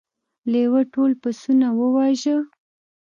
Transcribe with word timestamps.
لیوه 0.51 0.81
ټول 0.93 1.11
پسونه 1.21 1.67
وواژه. 1.79 2.37